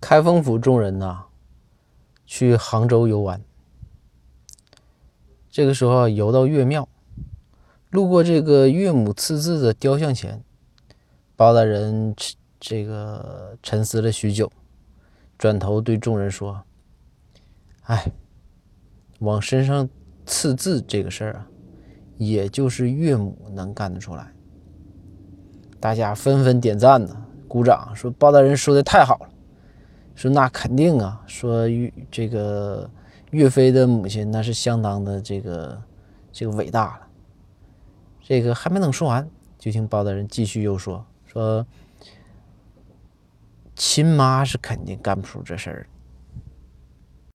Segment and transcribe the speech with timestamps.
[0.00, 1.26] 开封府众人呐，
[2.26, 3.42] 去杭州游玩。
[5.50, 6.88] 这个时候游到岳庙，
[7.90, 10.42] 路过这个岳母刺字的雕像前，
[11.36, 12.14] 包大人
[12.58, 14.50] 这个沉思了许久，
[15.36, 16.62] 转头对众人说
[17.84, 18.10] ：“哎，
[19.18, 19.88] 往身上
[20.24, 21.46] 刺字这个事儿啊，
[22.16, 24.32] 也就是岳母能干得出来。”
[25.78, 29.29] 大家纷纷点赞呢，鼓掌说：“包大人说的太好了。”
[30.20, 32.90] 说那肯定啊，说岳这个
[33.30, 35.82] 岳飞的母亲那是相当的这个
[36.30, 37.06] 这个伟大了。
[38.20, 39.26] 这个还没等说完，
[39.58, 41.66] 就听包大人继续又说说，
[43.74, 45.86] 亲妈是肯定干不出这事儿。